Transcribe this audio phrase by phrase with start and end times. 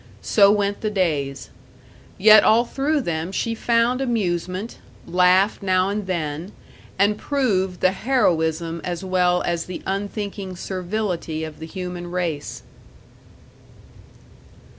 [0.23, 1.51] So went the days.
[2.17, 6.53] Yet all through them she found amusement, laughed now and then,
[6.97, 12.63] and proved the heroism as well as the unthinking servility of the human race.